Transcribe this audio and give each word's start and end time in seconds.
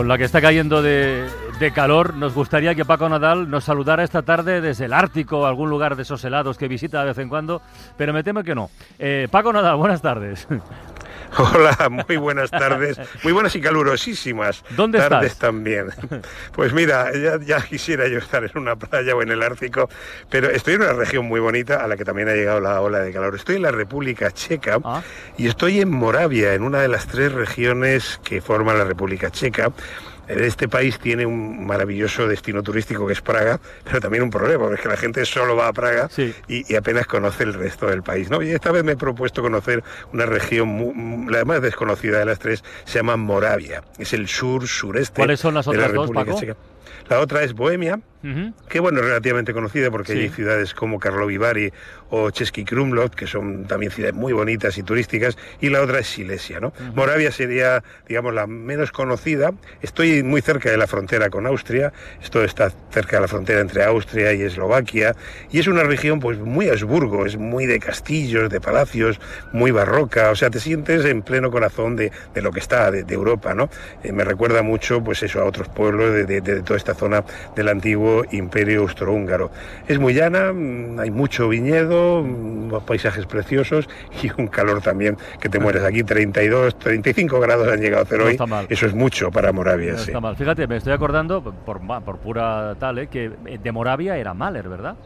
Con 0.00 0.08
la 0.08 0.16
que 0.16 0.24
está 0.24 0.40
cayendo 0.40 0.80
de, 0.80 1.28
calor, 1.74 2.14
nos 2.14 2.32
gustaría 2.32 2.74
que 2.74 2.86
Paco 2.86 3.06
Nadal 3.06 3.50
nos 3.50 3.64
saludara 3.64 4.02
esta 4.02 4.22
tarde 4.22 4.62
desde 4.62 4.86
el 4.86 4.94
Ártico, 4.94 5.44
algún 5.44 5.68
lugar 5.68 5.94
de 5.94 6.04
esos 6.04 6.24
helados 6.24 6.56
que 6.56 6.68
visita 6.68 7.00
de 7.00 7.08
vez 7.08 7.18
en 7.18 7.28
cuando, 7.28 7.60
pero 7.98 8.14
me 8.14 8.22
temo 8.24 8.42
que 8.42 8.54
no. 8.54 8.70
Eh, 8.98 9.28
Paco 9.30 9.52
Nadal, 9.52 9.76
buenas 9.76 10.00
tardes. 10.00 10.48
Hola, 11.38 11.88
muy 11.88 12.16
buenas 12.16 12.50
tardes. 12.50 12.98
Muy 13.22 13.32
buenas 13.32 13.54
y 13.54 13.60
calurosísimas 13.60 14.64
¿Dónde 14.76 14.98
tardes 14.98 15.32
estás? 15.32 15.38
también. 15.38 15.86
Pues 16.52 16.72
mira, 16.72 17.12
ya, 17.16 17.38
ya 17.40 17.60
quisiera 17.62 18.08
yo 18.08 18.18
estar 18.18 18.42
en 18.44 18.50
una 18.54 18.76
playa 18.76 19.14
o 19.14 19.22
en 19.22 19.30
el 19.30 19.42
Ártico, 19.42 19.88
pero 20.28 20.48
estoy 20.50 20.74
en 20.74 20.82
una 20.82 20.92
región 20.92 21.26
muy 21.26 21.40
bonita 21.40 21.84
a 21.84 21.86
la 21.88 21.96
que 21.96 22.04
también 22.04 22.28
ha 22.28 22.34
llegado 22.34 22.60
la 22.60 22.80
ola 22.80 22.98
de 23.00 23.12
calor. 23.12 23.34
Estoy 23.36 23.56
en 23.56 23.62
la 23.62 23.70
República 23.70 24.30
Checa 24.32 24.78
Ah. 24.84 25.02
y 25.38 25.46
estoy 25.46 25.80
en 25.80 25.90
Moravia, 25.90 26.54
en 26.54 26.62
una 26.62 26.80
de 26.80 26.88
las 26.88 27.06
tres 27.06 27.32
regiones 27.32 28.20
que 28.24 28.40
forman 28.40 28.76
la 28.78 28.84
República 28.84 29.30
Checa. 29.30 29.70
Este 30.30 30.68
país 30.68 30.98
tiene 30.98 31.26
un 31.26 31.66
maravilloso 31.66 32.28
destino 32.28 32.62
turístico 32.62 33.06
que 33.06 33.12
es 33.14 33.20
Praga, 33.20 33.60
pero 33.84 34.00
también 34.00 34.22
un 34.22 34.30
problema, 34.30 34.60
porque 34.64 34.76
es 34.76 34.80
que 34.82 34.88
la 34.88 34.96
gente 34.96 35.24
solo 35.24 35.56
va 35.56 35.68
a 35.68 35.72
Praga 35.72 36.08
Sí. 36.10 36.34
y, 36.48 36.72
y 36.72 36.76
apenas 36.76 37.06
conoce 37.06 37.44
el 37.44 37.54
resto 37.54 37.86
del 37.86 38.02
país. 38.02 38.30
¿no? 38.30 38.42
Y 38.42 38.50
esta 38.50 38.70
vez 38.72 38.84
me 38.84 38.92
he 38.92 38.96
propuesto 38.96 39.42
conocer 39.42 39.82
una 40.12 40.26
región, 40.26 41.26
la 41.30 41.44
más 41.44 41.62
desconocida 41.62 42.18
de 42.18 42.24
las 42.26 42.38
tres, 42.38 42.62
se 42.84 42.98
llama 42.98 43.16
Moravia. 43.16 43.82
Es 43.98 44.12
el 44.12 44.28
sur, 44.28 44.66
sureste 44.68 45.16
¿Cuáles 45.16 45.40
son 45.40 45.54
las 45.54 45.66
de 45.66 45.76
la 45.76 45.88
dos, 45.88 46.10
Paco? 46.10 46.38
Checa. 46.38 46.56
La 47.08 47.20
otra 47.20 47.42
es 47.42 47.52
Bohemia, 47.54 48.00
que 48.68 48.80
bueno, 48.80 48.98
es 49.00 49.06
relativamente 49.06 49.54
conocida 49.54 49.90
porque 49.90 50.12
Sí. 50.12 50.18
hay 50.18 50.28
ciudades 50.28 50.74
como 50.74 50.98
Karlovy 50.98 51.38
Vary 51.38 51.72
o 52.10 52.30
Český 52.30 52.64
Krumlov, 52.66 53.12
que 53.12 53.26
son 53.26 53.64
también 53.66 53.90
ciudades 53.92 54.14
muy 54.14 54.34
bonitas 54.34 54.76
y 54.76 54.82
turísticas, 54.82 55.38
y 55.60 55.70
la 55.70 55.80
otra 55.80 56.00
es 56.00 56.06
Silesia, 56.08 56.60
¿no? 56.60 56.74
Moravia 56.94 57.32
sería, 57.32 57.82
digamos, 58.08 58.34
la 58.34 58.46
menos 58.46 58.92
conocida. 58.92 59.52
Estoy 59.80 60.22
muy 60.22 60.42
cerca 60.42 60.70
de 60.70 60.76
la 60.76 60.86
frontera 60.86 61.30
con 61.30 61.46
Austria, 61.46 61.94
esto 62.22 62.44
está 62.44 62.70
cerca 62.90 63.16
de 63.16 63.22
la 63.22 63.28
frontera 63.28 63.60
entre 63.60 63.84
Austria 63.84 64.34
y 64.34 64.42
Eslovaquia, 64.42 65.14
y 65.50 65.58
es 65.60 65.66
una 65.66 65.84
región 65.84 66.20
pues 66.20 66.38
muy 66.38 66.68
Habsburgo, 66.68 67.24
es 67.24 67.38
muy 67.38 67.64
de 67.64 67.78
castillos, 67.78 68.50
de 68.50 68.60
palacios, 68.60 69.18
muy 69.52 69.70
barroca, 69.70 70.30
o 70.30 70.36
sea, 70.36 70.50
te 70.50 70.60
sientes 70.60 71.06
en 71.06 71.22
pleno 71.22 71.50
corazón 71.50 71.96
de, 71.96 72.12
de 72.34 72.42
lo 72.42 72.50
que 72.52 72.60
está, 72.60 72.90
de, 72.90 73.04
de 73.04 73.14
Europa, 73.14 73.54
¿no? 73.54 73.70
Eh, 74.02 74.12
me 74.12 74.24
recuerda 74.24 74.62
mucho, 74.62 75.02
pues 75.02 75.22
eso, 75.22 75.40
a 75.40 75.44
otros 75.44 75.68
pueblos 75.68 76.12
de, 76.12 76.24
de- 76.26 76.40
de 76.42 76.62
toda 76.62 76.76
esta 76.80 76.94
zona 76.94 77.24
del 77.54 77.68
antiguo 77.68 78.24
imperio 78.32 78.80
austrohúngaro. 78.82 79.50
Es 79.86 79.98
muy 79.98 80.14
llana, 80.14 80.52
mm, 80.52 80.98
hay 80.98 81.10
mucho 81.10 81.48
viñedo, 81.48 82.22
mm, 82.22 82.80
paisajes 82.86 83.26
preciosos 83.26 83.88
y 84.22 84.30
un 84.40 84.48
calor 84.48 84.80
también 84.82 85.16
que 85.40 85.48
te 85.48 85.58
mueres. 85.58 85.84
Aquí 85.84 86.02
32, 86.02 86.78
35 86.78 87.40
grados 87.40 87.68
han 87.68 87.80
llegado 87.80 88.02
a 88.02 88.04
hacer 88.04 88.18
No 88.18 88.24
hoy. 88.26 88.66
Eso 88.68 88.86
es 88.86 88.94
mucho 88.94 89.30
para 89.30 89.52
Moravia, 89.52 89.92
No 89.92 89.98
sí. 89.98 90.10
está 90.10 90.20
mal. 90.20 90.36
Fíjate, 90.36 90.66
me 90.66 90.76
estoy 90.76 90.92
acordando, 90.92 91.42
por, 91.42 91.80
por 92.04 92.18
pura 92.18 92.74
tal, 92.78 92.98
eh, 92.98 93.06
que 93.08 93.30
de 93.62 93.72
Moravia 93.72 94.16
era 94.16 94.34
Mahler, 94.34 94.68
¿verdad? 94.68 94.96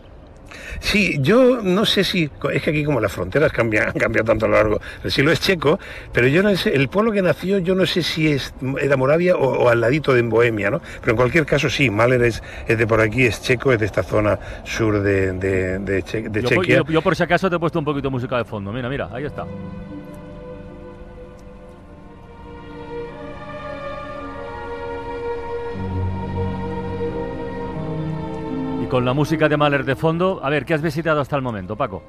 Sí, 0.80 1.16
yo 1.20 1.60
no 1.62 1.84
sé 1.84 2.04
si 2.04 2.30
es 2.52 2.62
que 2.62 2.70
aquí 2.70 2.84
como 2.84 3.00
las 3.00 3.12
fronteras 3.12 3.52
cambian, 3.52 3.88
han 3.94 3.94
cambiado 3.94 4.26
tanto 4.26 4.46
a 4.46 4.48
lo 4.48 4.54
largo 4.56 4.80
del 5.02 5.12
siglo 5.12 5.30
es 5.32 5.40
checo, 5.40 5.78
pero 6.12 6.26
yo 6.28 6.42
no 6.42 6.54
sé, 6.56 6.74
el 6.74 6.88
pueblo 6.88 7.12
que 7.12 7.22
nació 7.22 7.58
yo 7.58 7.74
no 7.74 7.86
sé 7.86 8.02
si 8.02 8.28
es 8.32 8.54
era 8.80 8.96
Moravia 8.96 9.36
o, 9.36 9.64
o 9.64 9.68
al 9.68 9.80
ladito 9.80 10.12
de 10.14 10.22
Bohemia, 10.22 10.70
¿no? 10.70 10.80
Pero 11.00 11.12
en 11.12 11.16
cualquier 11.16 11.46
caso 11.46 11.68
sí, 11.70 11.90
Mahler 11.90 12.22
es, 12.22 12.42
es 12.66 12.78
de 12.78 12.86
por 12.86 13.00
aquí, 13.00 13.24
es 13.26 13.40
checo, 13.42 13.72
es 13.72 13.78
de 13.80 13.86
esta 13.86 14.02
zona 14.02 14.38
sur 14.64 15.00
de, 15.00 15.32
de, 15.32 15.78
de 15.78 16.02
Che- 16.02 16.28
de 16.28 16.42
Yo, 16.42 16.48
Chequia. 16.48 16.76
yo- 16.78 16.84
yo 16.86 17.02
por 17.02 17.14
si 17.16 17.22
acaso 17.22 17.48
te 17.50 17.56
he 17.56 17.58
puesto 17.58 17.78
un 17.78 17.84
poquito 17.84 18.08
de 18.08 18.12
música 18.12 18.36
de 18.38 18.44
fondo. 18.44 18.72
Mira, 18.72 18.88
mira, 18.88 19.08
ahí 19.12 19.24
está. 19.24 19.44
Con 28.94 29.04
la 29.04 29.12
música 29.12 29.48
de 29.48 29.56
Mahler 29.56 29.84
de 29.84 29.96
fondo, 29.96 30.38
a 30.40 30.48
ver, 30.50 30.64
¿qué 30.64 30.72
has 30.72 30.80
visitado 30.80 31.20
hasta 31.20 31.34
el 31.34 31.42
momento, 31.42 31.74
Paco? 31.74 32.04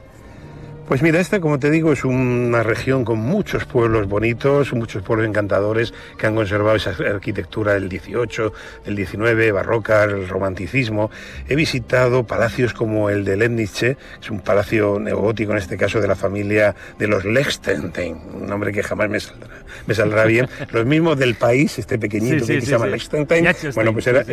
Pues 0.87 1.01
mira, 1.01 1.19
esta, 1.19 1.39
como 1.39 1.57
te 1.57 1.71
digo, 1.71 1.91
es 1.91 2.05
una 2.05 2.61
región 2.61 3.03
con 3.03 3.17
muchos 3.17 3.65
pueblos 3.65 4.07
bonitos, 4.07 4.71
muchos 4.71 5.01
pueblos 5.01 5.27
encantadores 5.27 5.95
que 6.15 6.27
han 6.27 6.35
conservado 6.35 6.75
esa 6.75 6.91
arquitectura 6.91 7.73
del 7.73 7.89
18, 7.89 8.53
del 8.85 8.95
19, 8.95 9.51
barroca, 9.51 10.03
el 10.03 10.29
romanticismo. 10.29 11.09
He 11.49 11.55
visitado 11.55 12.27
palacios 12.27 12.75
como 12.75 13.09
el 13.09 13.25
de 13.25 13.35
Lemnice, 13.35 13.97
es 14.21 14.29
un 14.29 14.41
palacio 14.41 14.99
neogótico, 14.99 15.53
en 15.53 15.57
este 15.57 15.77
caso 15.77 15.99
de 15.99 16.07
la 16.07 16.15
familia 16.15 16.75
de 16.99 17.07
los 17.07 17.25
Lechtenstein, 17.25 18.15
un 18.35 18.45
nombre 18.45 18.71
que 18.71 18.83
jamás 18.83 19.09
me 19.09 19.19
saldrá, 19.19 19.64
me 19.87 19.93
saldrá 19.93 20.25
bien. 20.25 20.47
Los 20.71 20.85
mismos 20.85 21.17
del 21.17 21.35
país, 21.35 21.77
este 21.79 21.97
pequeñito 21.97 22.45
Sí, 22.45 22.53
que 22.53 22.61
sí, 22.61 22.67
se 22.67 22.71
llama. 22.71 22.87
Liechtenstein. 22.87 23.47
Bueno, 23.73 23.93
pues 23.93 24.07
era, 24.07 24.23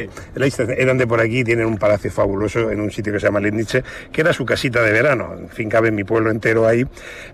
eran 0.76 0.98
de 0.98 1.06
por 1.06 1.20
aquí, 1.20 1.44
tienen 1.44 1.66
un 1.66 1.78
palacio 1.78 2.10
fabuloso 2.10 2.70
en 2.70 2.80
un 2.80 2.90
sitio 2.90 3.12
que 3.12 3.20
se 3.20 3.26
llama 3.26 3.40
Lemnice, 3.40 3.82
que 4.12 4.20
era 4.20 4.32
su 4.32 4.44
casita 4.44 4.82
de 4.82 4.92
verano. 4.92 5.34
En 5.38 5.48
fin, 5.48 5.68
cabe 5.68 5.90
mi 5.90 6.04
pueblo 6.04 6.30
entero 6.30 6.66
ahí. 6.66 6.84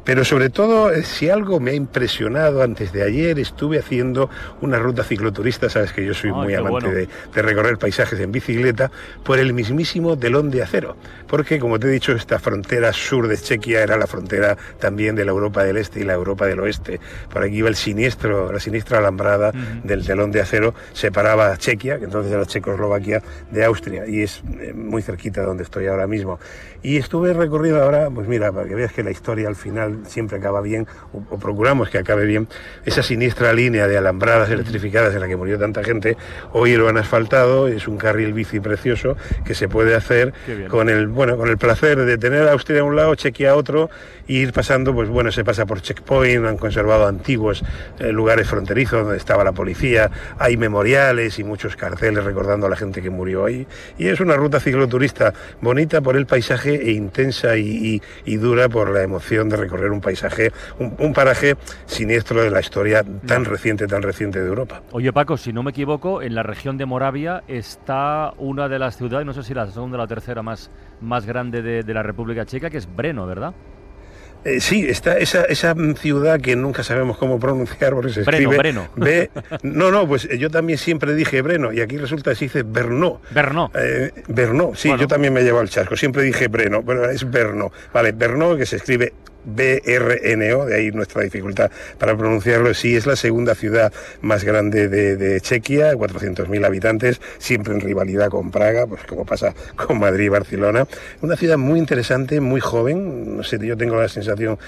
Pero 0.04 0.24
sobre 0.24 0.50
todo, 0.50 0.92
eh, 0.92 1.02
si 1.02 1.30
algo 1.30 1.60
me 1.60 1.72
ha 1.72 1.74
impresionado 1.74 2.62
antes 2.62 2.92
de 2.92 3.02
ayer, 3.02 3.38
estuve 3.38 3.78
haciendo 3.78 4.30
una 4.60 4.78
ruta 4.78 5.04
cicloturista, 5.04 5.68
sabes 5.68 5.92
que 5.92 6.04
yo 6.04 6.14
soy 6.14 6.30
Ay, 6.30 6.36
muy 6.36 6.54
amante 6.54 6.86
bueno. 6.86 6.90
de, 6.90 7.08
de 7.34 7.42
recorrer 7.42 7.78
paisajes 7.78 8.18
en 8.20 8.32
bicicleta, 8.32 8.90
por 9.24 9.38
el 9.38 9.52
mismísimo 9.52 10.18
telón 10.18 10.50
de 10.50 10.62
acero. 10.62 10.96
Porque, 11.26 11.58
como 11.58 11.78
te 11.78 11.88
he 11.88 11.90
dicho, 11.90 12.12
esta 12.12 12.38
frontera 12.38 12.92
sur 12.92 13.28
de 13.28 13.36
Chequia 13.36 13.82
era 13.82 13.96
la 13.96 14.06
frontera 14.06 14.56
también 14.78 15.14
de 15.14 15.24
la 15.24 15.30
Europa 15.32 15.64
del 15.64 15.76
Este 15.76 16.00
y 16.00 16.04
la 16.04 16.14
Europa 16.14 16.46
del 16.46 16.60
Oeste. 16.60 17.00
Por 17.30 17.42
aquí 17.42 17.56
iba 17.56 17.68
el 17.68 17.76
siniestro, 17.88 18.52
la 18.52 18.60
siniestra 18.60 18.98
alambrada 18.98 19.50
del 19.82 20.04
telón 20.04 20.30
de 20.30 20.42
acero, 20.42 20.74
separaba 20.92 21.52
a 21.52 21.56
Chequia, 21.56 21.98
que 21.98 22.04
entonces 22.04 22.30
era 22.30 22.44
Checoslovaquia, 22.44 23.22
de 23.50 23.64
Austria, 23.64 24.06
y 24.06 24.22
es 24.22 24.42
eh, 24.60 24.74
muy 24.74 25.00
cerquita 25.00 25.40
de 25.40 25.46
donde 25.46 25.62
estoy 25.62 25.86
ahora 25.86 26.06
mismo. 26.06 26.38
Y 26.82 26.98
estuve 26.98 27.32
recorriendo 27.32 27.82
ahora, 27.82 28.10
pues 28.10 28.28
mira, 28.28 28.52
para 28.52 28.68
que 28.68 28.74
veas 28.74 28.92
que 28.92 29.02
la 29.02 29.10
historia 29.10 29.48
al 29.48 29.56
final 29.56 30.00
siempre 30.06 30.36
acaba 30.36 30.60
bien, 30.60 30.86
o, 31.12 31.22
o 31.30 31.38
procuramos 31.38 31.88
que 31.88 31.98
acabe 31.98 32.26
bien, 32.26 32.46
esa 32.84 33.02
siniestra 33.02 33.54
línea 33.54 33.88
de 33.88 33.96
alambradas 33.96 34.50
electrificadas 34.50 35.14
en 35.14 35.20
la 35.20 35.28
que 35.28 35.36
murió 35.36 35.58
tanta 35.58 35.82
gente, 35.82 36.16
hoy 36.52 36.76
lo 36.76 36.88
han 36.88 36.98
asfaltado, 36.98 37.68
es 37.68 37.88
un 37.88 37.96
carril 37.96 38.34
bici 38.34 38.60
precioso 38.60 39.16
que 39.46 39.54
se 39.54 39.68
puede 39.68 39.94
hacer 39.94 40.34
con 40.68 40.90
el, 40.90 41.08
bueno, 41.08 41.38
con 41.38 41.48
el 41.48 41.56
placer 41.56 42.04
de 42.04 42.18
tener 42.18 42.46
a 42.48 42.52
Austria 42.52 42.82
a 42.82 42.84
un 42.84 42.96
lado, 42.96 43.14
Chequia 43.14 43.52
a 43.52 43.54
otro, 43.56 43.88
e 44.28 44.34
ir 44.34 44.52
pasando, 44.52 44.94
pues 44.94 45.08
bueno, 45.08 45.32
se 45.32 45.42
pasa 45.42 45.64
por 45.64 45.80
checkpoint, 45.80 46.44
han 46.44 46.58
conservado 46.58 47.06
antiguos 47.06 47.64
eh, 47.98 48.12
lugares 48.12 48.48
fronterizos 48.48 49.02
donde 49.02 49.16
estaba 49.16 49.44
la 49.44 49.52
policía, 49.52 50.10
hay 50.38 50.56
memoriales 50.56 51.38
y 51.38 51.44
muchos 51.44 51.76
carteles 51.76 52.24
recordando 52.24 52.66
a 52.66 52.70
la 52.70 52.76
gente 52.76 53.02
que 53.02 53.10
murió 53.10 53.44
ahí, 53.44 53.66
y 53.98 54.08
es 54.08 54.20
una 54.20 54.36
ruta 54.36 54.60
cicloturista 54.60 55.32
bonita 55.60 56.00
por 56.00 56.16
el 56.16 56.26
paisaje 56.26 56.74
e 56.74 56.92
intensa 56.92 57.56
y, 57.56 57.68
y- 57.96 58.02
y 58.24 58.36
dura 58.36 58.68
por 58.68 58.90
la 58.90 59.02
emoción 59.02 59.48
de 59.48 59.56
recorrer 59.56 59.90
un 59.90 60.00
paisaje, 60.00 60.52
un, 60.78 60.94
un 60.98 61.12
paraje 61.12 61.56
siniestro 61.86 62.42
de 62.42 62.50
la 62.50 62.60
historia 62.60 63.04
tan 63.26 63.44
reciente, 63.44 63.86
tan 63.86 64.02
reciente 64.02 64.40
de 64.40 64.46
Europa. 64.48 64.82
Oye, 64.92 65.12
Paco, 65.12 65.36
si 65.36 65.52
no 65.52 65.62
me 65.62 65.70
equivoco, 65.70 66.22
en 66.22 66.34
la 66.34 66.42
región 66.42 66.76
de 66.78 66.86
Moravia 66.86 67.42
está 67.48 68.32
una 68.38 68.68
de 68.68 68.78
las 68.78 68.96
ciudades, 68.96 69.26
no 69.26 69.32
sé 69.32 69.42
si 69.42 69.54
la 69.54 69.66
segunda 69.70 69.96
o 69.96 70.00
la 70.00 70.06
tercera 70.06 70.42
más, 70.42 70.70
más 71.00 71.26
grande 71.26 71.62
de, 71.62 71.82
de 71.82 71.94
la 71.94 72.02
República 72.02 72.44
Checa, 72.46 72.70
que 72.70 72.78
es 72.78 72.88
Breno, 72.94 73.26
¿verdad? 73.26 73.54
Eh, 74.44 74.60
sí, 74.60 74.86
está 74.88 75.18
esa, 75.18 75.44
esa 75.44 75.74
ciudad 75.96 76.40
que 76.40 76.54
nunca 76.56 76.82
sabemos 76.82 77.18
cómo 77.18 77.38
pronunciar 77.40 77.92
porque 77.92 78.10
se 78.12 78.22
Breno, 78.22 78.52
escribe 78.52 78.56
Breno. 78.58 78.88
B. 78.96 79.30
No, 79.62 79.90
no, 79.90 80.06
pues 80.06 80.24
eh, 80.26 80.38
yo 80.38 80.48
también 80.50 80.78
siempre 80.78 81.14
dije 81.14 81.42
Breno 81.42 81.72
y 81.72 81.80
aquí 81.80 81.98
resulta 81.98 82.30
que 82.30 82.36
se 82.36 82.44
dice 82.46 82.62
Brno. 82.62 83.20
Brno. 83.30 83.70
Eh, 83.74 84.12
Brno, 84.28 84.72
sí, 84.74 84.88
Bueno. 84.88 85.02
yo 85.02 85.08
también 85.08 85.32
me 85.34 85.40
he 85.40 85.44
llevado 85.44 85.62
el 85.62 85.70
chasco. 85.70 85.96
Siempre 85.96 86.22
dije 86.22 86.48
Breno, 86.48 86.82
pero 86.84 87.10
es 87.10 87.28
Brno. 87.28 87.72
Vale, 87.92 88.12
Brno 88.12 88.56
que 88.56 88.64
se 88.66 88.76
escribe 88.76 89.12
BRNO, 89.44 90.66
de 90.66 90.74
ahí 90.74 90.90
nuestra 90.90 91.22
dificultad 91.22 91.70
para 91.98 92.16
pronunciarlo. 92.16 92.74
Sí, 92.74 92.96
es 92.96 93.06
la 93.06 93.16
segunda 93.16 93.54
ciudad 93.54 93.92
más 94.20 94.44
grande 94.44 94.88
de, 94.88 95.16
de 95.16 95.40
Chequia, 95.40 95.92
400.000 95.94 96.64
habitantes, 96.64 97.20
siempre 97.38 97.74
en 97.74 97.80
rivalidad 97.80 98.28
con 98.28 98.50
Praga, 98.50 98.86
pues 98.86 99.02
como 99.04 99.24
pasa 99.24 99.54
con 99.76 99.98
Madrid 99.98 100.26
y 100.26 100.28
Barcelona. 100.28 100.86
Una 101.22 101.36
ciudad 101.36 101.58
muy 101.58 101.78
interesante, 101.78 102.40
muy 102.40 102.60
joven. 102.60 103.36
No 103.36 103.42
sé, 103.42 103.58
yo 103.64 103.76
tengo 103.76 104.00
la 104.00 104.08
sensación, 104.08 104.58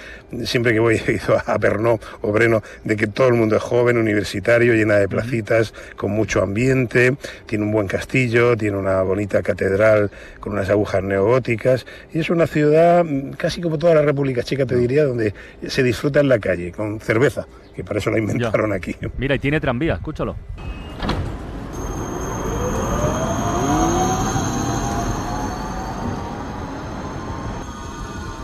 siempre 0.44 0.72
que 0.72 0.80
voy 0.80 1.00
a 1.46 1.58
Brno 1.58 1.98
o 2.22 2.32
Breno, 2.32 2.62
de 2.84 2.96
que 2.96 3.06
todo 3.06 3.28
el 3.28 3.34
mundo 3.34 3.56
es 3.56 3.62
joven, 3.62 3.96
universitario, 3.96 4.74
llena 4.74 4.96
de 4.96 5.08
placitas, 5.08 5.74
con 5.96 6.10
mucho 6.12 6.42
ambiente, 6.42 7.16
tiene 7.46 7.64
un 7.64 7.72
buen 7.72 7.86
castillo, 7.86 8.56
tiene 8.56 8.76
una 8.76 9.02
bonita 9.02 9.42
catedral 9.42 10.10
con 10.40 10.52
unas 10.52 10.70
agujas 10.70 11.02
neogóticas, 11.02 11.86
y 12.12 12.20
es 12.20 12.30
una 12.30 12.46
ciudad 12.46 13.04
mm, 13.04 13.32
casi 13.32 13.60
como 13.60 13.78
toda 13.78 13.94
la 13.94 14.02
República 14.02 14.42
Checa, 14.42 14.59
te 14.66 14.76
diría, 14.76 15.04
donde 15.04 15.34
se 15.66 15.82
disfruta 15.82 16.20
en 16.20 16.28
la 16.28 16.38
calle, 16.38 16.72
con 16.72 17.00
cerveza, 17.00 17.46
que 17.74 17.84
para 17.84 17.98
eso 17.98 18.10
la 18.10 18.18
inventaron 18.18 18.72
aquí. 18.72 18.96
Mira, 19.18 19.34
y 19.34 19.38
tiene 19.38 19.60
tranvía, 19.60 19.94
escúchalo. 19.94 20.36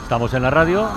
Estamos 0.03 0.33
en 0.35 0.43
la 0.43 0.51
radio. 0.51 0.89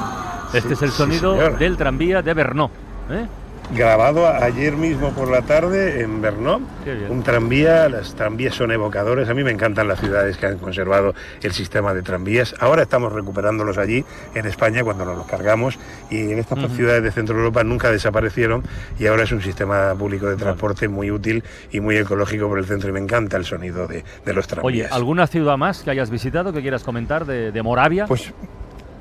Este 0.53 0.69
Sí, 0.69 0.73
es 0.73 0.81
el 0.83 0.91
sonido 0.91 1.33
del 1.57 1.77
tranvía 1.77 2.21
de 2.21 2.33
Brno. 2.33 2.69
¿eh? 3.09 3.25
Grabado 3.73 4.27
ayer 4.27 4.75
mismo 4.75 5.11
por 5.11 5.29
la 5.29 5.41
tarde 5.41 6.01
en 6.01 6.21
bien. 6.21 7.11
Un 7.11 7.23
tranvía, 7.23 7.89
las 7.89 8.15
tranvías 8.15 8.55
son 8.55 8.71
evocadores. 8.71 9.29
A 9.29 9.33
mí 9.33 9.43
me 9.43 9.51
encantan 9.51 9.87
las 9.87 9.99
ciudades 9.99 10.37
que 10.37 10.47
han 10.47 10.57
conservado 10.57 11.13
el 11.41 11.51
sistema 11.51 11.93
de 11.93 12.01
tranvías. 12.01 12.55
Ahora 12.59 12.83
estamos 12.83 13.13
recuperándolos 13.13 13.77
allí 13.77 14.03
en 14.33 14.45
España 14.45 14.83
cuando 14.83 15.05
nos 15.05 15.17
los 15.17 15.27
cargamos 15.27 15.77
y 16.09 16.31
en 16.31 16.39
estas 16.39 16.71
ciudades 16.71 17.03
de 17.03 17.11
Centro 17.11 17.37
Europa 17.37 17.63
nunca 17.63 17.91
desaparecieron 17.91 18.63
y 18.97 19.07
ahora 19.07 19.23
es 19.23 19.31
un 19.31 19.41
sistema 19.41 19.93
público 19.95 20.27
de 20.27 20.35
transporte 20.35 20.87
muy 20.87 21.11
útil 21.11 21.43
y 21.71 21.79
muy 21.79 21.97
ecológico 21.97 22.47
por 22.47 22.59
el 22.59 22.65
centro 22.65 22.89
y 22.89 22.93
me 22.93 22.99
encanta 22.99 23.37
el 23.37 23.45
sonido 23.45 23.87
de, 23.87 24.03
de 24.25 24.33
los 24.33 24.45
Oye, 24.45 24.55
tranvías. 24.55 24.91
¿alguna 24.91 25.27
ciudad 25.27 25.57
más 25.57 25.83
que 25.83 25.91
hayas 25.91 26.09
visitado 26.09 26.53
que 26.53 26.61
quieras 26.61 26.83
comentar 26.83 27.25
de, 27.25 27.51
de 27.51 27.63
Moravia? 27.63 28.05
Pues, 28.07 28.33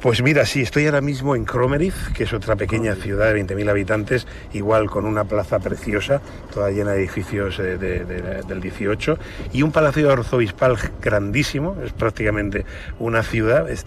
pues 0.00 0.22
mira, 0.22 0.46
sí, 0.46 0.62
estoy 0.62 0.86
ahora 0.86 1.00
mismo 1.00 1.34
en 1.34 1.44
Kromerif, 1.44 2.12
que 2.12 2.22
es 2.24 2.32
otra 2.32 2.54
pequeña 2.54 2.94
ciudad 2.94 3.32
de 3.32 3.44
20.000 3.44 3.68
habitantes, 3.68 4.26
igual 4.52 4.88
con 4.88 5.04
una 5.06 5.24
plaza 5.24 5.58
preciosa, 5.58 6.20
toda 6.52 6.70
llena 6.70 6.92
de 6.92 6.98
edificios 7.00 7.58
eh, 7.58 7.76
de- 7.78 8.04
de- 8.04 8.42
del 8.42 8.60
18, 8.60 9.18
y 9.52 9.62
un 9.62 9.72
palacio 9.72 10.10
arzobispal 10.12 10.76
grandísimo, 11.02 11.76
es 11.84 11.92
prácticamente 11.92 12.64
una 13.00 13.22
ciudad, 13.24 13.68
es 13.68 13.84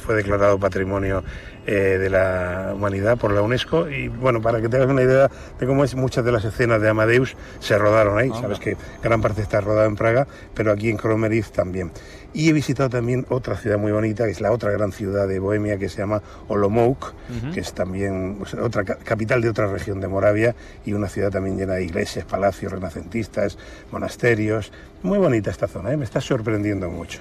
fue 0.00 0.16
declarado 0.16 0.58
Patrimonio 0.58 1.22
eh, 1.66 1.98
de 2.00 2.10
la 2.10 2.72
Humanidad 2.74 3.16
por 3.18 3.32
la 3.32 3.42
UNESCO, 3.42 3.88
y 3.88 4.08
bueno, 4.08 4.40
para 4.42 4.60
que 4.60 4.68
te 4.68 4.76
hagas 4.76 4.88
una 4.88 5.02
idea 5.02 5.30
de 5.60 5.66
cómo 5.66 5.84
es, 5.84 5.94
muchas 5.94 6.24
de 6.24 6.32
las 6.32 6.44
escenas 6.44 6.80
de 6.80 6.88
Amadeus 6.88 7.36
se 7.60 7.78
rodaron 7.78 8.18
ahí, 8.18 8.30
sabes 8.40 8.58
que 8.58 8.76
gran 9.02 9.20
parte 9.20 9.42
está 9.42 9.60
rodada 9.60 9.86
en 9.86 9.96
Praga, 9.96 10.26
pero 10.54 10.72
aquí 10.72 10.90
en 10.90 10.96
Kromerif 10.96 11.50
también. 11.50 11.90
Y 12.34 12.48
he 12.48 12.52
visitado 12.54 12.88
también 12.88 13.26
otra 13.28 13.56
ciudad 13.58 13.76
muy 13.78 13.92
bonita, 13.92 14.24
que 14.24 14.30
es 14.30 14.40
la 14.40 14.52
otra 14.52 14.70
gran 14.70 14.90
ciudad 14.90 15.28
de 15.28 15.38
Bohemia, 15.38 15.76
que 15.76 15.90
se 15.90 15.98
llama 15.98 16.22
Olomouc, 16.48 17.12
que 17.52 17.60
es 17.60 17.74
también 17.74 18.36
pues, 18.38 18.54
otra 18.54 18.84
ca- 18.84 18.96
capital 18.96 19.42
de 19.42 19.50
otra 19.50 19.66
región 19.66 20.00
de 20.00 20.08
Moravia 20.08 20.54
y 20.86 20.94
una 20.94 21.08
ciudad 21.08 21.30
también 21.30 21.58
llena 21.58 21.74
de 21.74 21.84
iglesias, 21.84 22.24
palacios 22.24 22.72
renacentistas, 22.72 23.58
monasterios. 23.90 24.72
Muy 25.02 25.18
bonita 25.18 25.50
esta 25.50 25.68
zona, 25.68 25.92
¿eh? 25.92 25.96
me 25.98 26.04
está 26.04 26.22
sorprendiendo 26.22 26.88
mucho. 26.90 27.20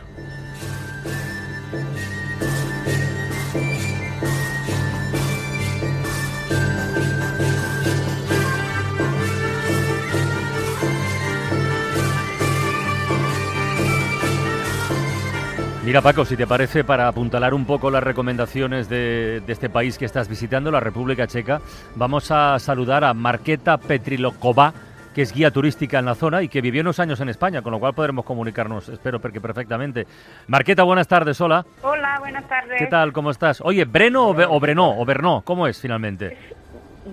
Mira 15.91 16.01
Paco, 16.01 16.23
si 16.23 16.37
te 16.37 16.47
parece, 16.47 16.85
para 16.85 17.09
apuntalar 17.09 17.53
un 17.53 17.65
poco 17.65 17.91
las 17.91 18.01
recomendaciones 18.01 18.87
de, 18.87 19.41
de 19.45 19.51
este 19.51 19.67
país 19.69 19.97
que 19.97 20.05
estás 20.05 20.29
visitando, 20.29 20.71
la 20.71 20.79
República 20.79 21.27
Checa, 21.27 21.59
vamos 21.95 22.31
a 22.31 22.57
saludar 22.59 23.03
a 23.03 23.13
Marqueta 23.13 23.77
Petrilokova, 23.77 24.73
que 25.13 25.21
es 25.23 25.33
guía 25.33 25.51
turística 25.51 25.99
en 25.99 26.05
la 26.05 26.15
zona 26.15 26.43
y 26.43 26.47
que 26.47 26.61
vivió 26.61 26.79
unos 26.79 27.01
años 27.01 27.19
en 27.19 27.27
España, 27.27 27.61
con 27.61 27.73
lo 27.73 27.79
cual 27.81 27.93
podremos 27.93 28.23
comunicarnos, 28.23 28.87
espero 28.87 29.19
que 29.19 29.41
perfectamente. 29.41 30.07
Marqueta, 30.47 30.83
buenas 30.83 31.09
tardes, 31.09 31.41
hola. 31.41 31.65
Hola, 31.81 32.19
buenas 32.21 32.47
tardes. 32.47 32.77
¿Qué 32.79 32.87
tal? 32.87 33.11
¿Cómo 33.11 33.29
estás? 33.29 33.59
Oye, 33.59 33.83
¿Breno 33.83 34.29
o, 34.29 34.33
Be- 34.33 34.45
o 34.47 34.61
Breno? 34.61 34.97
¿O 34.97 35.03
Brno? 35.03 35.41
¿Cómo 35.43 35.67
es 35.67 35.77
finalmente? 35.77 36.37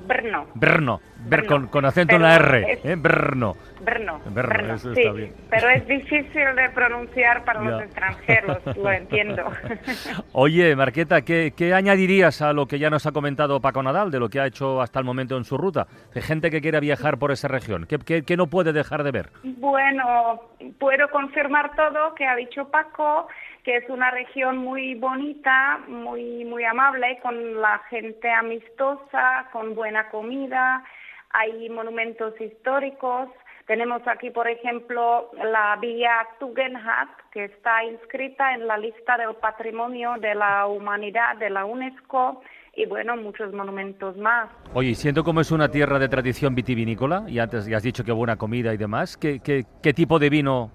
Brno. 0.06 0.46
Brno, 0.54 1.00
Ber- 1.28 1.40
Brno. 1.40 1.48
con, 1.48 1.66
con 1.66 1.84
acento 1.84 2.14
en 2.14 2.22
la 2.22 2.36
R, 2.36 2.80
¿eh? 2.84 2.94
Brno. 2.94 3.56
Brno. 3.90 4.20
Brno, 4.26 4.74
eso 4.74 4.94
sí. 4.94 5.00
está 5.00 5.12
bien. 5.12 5.34
Pero 5.50 5.68
es 5.70 5.86
difícil 5.86 6.54
de 6.56 6.68
pronunciar 6.74 7.44
para 7.44 7.62
Ya. 7.62 7.70
los 7.70 7.82
extranjeros, 7.82 8.58
lo 8.76 8.92
entiendo. 8.92 9.44
Oye, 10.32 10.74
Marqueta, 10.76 11.22
¿qué, 11.22 11.52
qué 11.56 11.74
añadirías 11.74 12.42
a 12.42 12.52
lo 12.52 12.66
que 12.66 12.78
ya 12.78 12.90
nos 12.90 13.06
ha 13.06 13.12
comentado 13.12 13.60
Paco 13.60 13.82
Nadal, 13.82 14.10
de 14.10 14.20
lo 14.20 14.28
que 14.28 14.40
ha 14.40 14.46
hecho 14.46 14.80
hasta 14.80 14.98
el 14.98 15.04
momento 15.04 15.36
en 15.36 15.44
su 15.44 15.56
ruta? 15.56 15.86
De 16.14 16.20
gente 16.20 16.50
que 16.50 16.60
quiera 16.60 16.80
viajar 16.80 17.18
por 17.18 17.30
esa 17.32 17.48
región, 17.48 17.86
¿qué, 17.88 17.98
qué- 17.98 18.22
qué 18.24 18.36
no 18.36 18.46
puede 18.46 18.72
dejar 18.72 19.02
de 19.02 19.10
ver? 19.12 19.30
bueno, 19.44 20.40
puedo 20.78 21.08
confirmar 21.10 21.74
todo 21.74 22.14
que 22.14 22.26
ha 22.26 22.36
dicho 22.36 22.68
Paco, 22.70 23.28
que 23.64 23.76
es 23.76 23.88
una 23.90 24.10
región 24.10 24.56
muy 24.58 24.94
bonita, 24.94 25.78
muy, 25.88 26.44
muy 26.44 26.64
amable, 26.64 27.18
con 27.22 27.60
la 27.60 27.78
gente 27.90 28.30
amistosa, 28.30 29.48
con 29.52 29.74
buena 29.74 30.08
comida, 30.10 30.82
hay 31.30 31.68
monumentos 31.68 32.38
históricos. 32.40 33.28
Tenemos 33.68 34.00
aquí, 34.08 34.30
por 34.30 34.48
ejemplo, 34.48 35.30
la 35.34 35.76
villa 35.76 36.26
Tugendhat, 36.40 37.10
que 37.30 37.44
está 37.44 37.84
inscrita 37.84 38.54
en 38.54 38.66
la 38.66 38.78
lista 38.78 39.18
del 39.18 39.34
patrimonio 39.34 40.14
de 40.18 40.34
la 40.34 40.66
humanidad 40.66 41.36
de 41.36 41.50
la 41.50 41.66
UNESCO, 41.66 42.40
y 42.74 42.86
bueno, 42.86 43.14
muchos 43.18 43.52
monumentos 43.52 44.16
más. 44.16 44.48
Oye, 44.72 44.94
siendo 44.94 45.22
como 45.22 45.42
es 45.42 45.50
una 45.50 45.70
tierra 45.70 45.98
de 45.98 46.08
tradición 46.08 46.54
vitivinícola, 46.54 47.24
y 47.28 47.40
antes 47.40 47.66
ya 47.66 47.76
has 47.76 47.82
dicho 47.82 48.04
que 48.04 48.12
buena 48.12 48.36
comida 48.36 48.72
y 48.72 48.78
demás, 48.78 49.18
¿qué, 49.18 49.40
qué, 49.40 49.64
qué 49.82 49.92
tipo 49.92 50.18
de 50.18 50.30
vino 50.30 50.70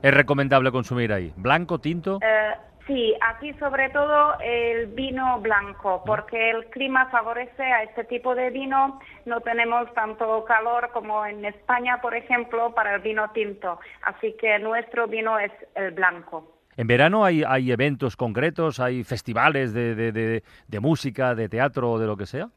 es 0.00 0.14
recomendable 0.14 0.70
consumir 0.70 1.12
ahí? 1.12 1.32
¿Blanco, 1.36 1.80
tinto? 1.80 2.20
Eh, 2.22 2.45
sí, 2.86 3.14
aquí 3.20 3.52
sobre 3.54 3.90
todo 3.90 4.38
el 4.40 4.86
vino 4.88 5.40
blanco, 5.40 6.02
porque 6.06 6.50
el 6.50 6.66
clima 6.66 7.06
favorece 7.06 7.62
a 7.62 7.82
este 7.82 8.04
tipo 8.04 8.34
de 8.34 8.50
vino. 8.50 8.98
No 9.24 9.40
tenemos 9.40 9.92
tanto 9.94 10.44
calor 10.44 10.90
como 10.92 11.24
en 11.26 11.44
España, 11.44 12.00
por 12.00 12.14
ejemplo, 12.14 12.74
para 12.74 12.94
el 12.94 13.00
vino 13.02 13.30
tinto. 13.32 13.78
Así 14.02 14.34
que 14.40 14.58
nuestro 14.58 15.06
vino 15.08 15.38
es 15.38 15.52
el 15.74 15.90
blanco. 15.92 16.52
En 16.76 16.86
verano 16.86 17.24
hay, 17.24 17.42
hay 17.42 17.72
eventos 17.72 18.16
concretos, 18.16 18.80
hay 18.80 19.02
festivales 19.02 19.72
de, 19.72 19.94
de- 19.94 20.12
de- 20.12 20.42
de 20.68 20.80
música, 20.80 21.34
de 21.34 21.48
teatro 21.48 21.90
o 21.92 21.98
de 21.98 22.06
lo 22.06 22.16
que 22.18 22.26
sea. 22.26 22.48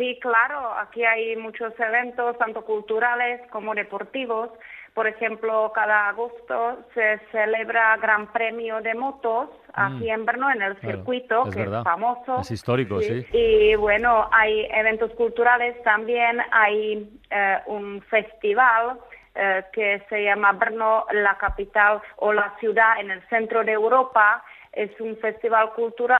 Sí, 0.00 0.18
claro, 0.18 0.72
aquí 0.78 1.04
hay 1.04 1.36
muchos 1.36 1.78
eventos, 1.78 2.38
tanto 2.38 2.64
culturales 2.64 3.42
como 3.50 3.74
deportivos. 3.74 4.48
Por 4.94 5.06
ejemplo, 5.06 5.70
cada 5.74 6.08
agosto 6.08 6.78
se 6.94 7.18
celebra 7.30 7.98
Gran 7.98 8.32
Premio 8.32 8.80
de 8.80 8.94
Motos 8.94 9.50
aquí 9.74 10.08
en 10.08 10.24
Brno, 10.24 10.50
en 10.50 10.62
el 10.62 10.72
Mm. 10.72 10.76
Claro, 10.78 10.96
circuito, 10.96 11.46
es 11.48 11.54
que 11.54 11.60
verdad. 11.60 11.80
es 11.80 11.84
famoso. 11.84 12.40
Es 12.40 12.50
histórico, 12.50 13.00
sí. 13.02 13.26
Y 13.32 13.74
bueno, 13.74 14.26
hay 14.32 14.66
eventos 14.72 15.10
culturales 15.12 15.80
también, 15.82 16.40
hay 16.50 17.06
eh, 17.30 17.58
un 17.66 18.00
festival 18.08 18.98
eh, 19.34 19.64
que 19.74 20.02
se 20.08 20.24
llama 20.24 20.52
Brno, 20.52 21.04
la 21.12 21.36
capital 21.36 22.00
o 22.16 22.32
la 22.32 22.54
ciudad 22.58 22.98
en 23.00 23.10
el 23.10 23.20
centro 23.28 23.62
de 23.64 23.72
Europa. 23.72 24.42
Es 24.72 24.98
un 24.98 25.16
festival 25.18 25.72
cultural, 25.74 26.18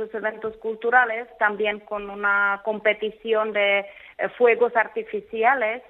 muchos 0.00 0.14
eventos 0.14 0.56
culturales, 0.56 1.26
también 1.38 1.80
con 1.80 2.08
una 2.10 2.60
competición 2.64 3.52
de 3.52 3.80
eh, 3.80 3.84
fuegos 4.38 4.74
artificiales, 4.76 5.82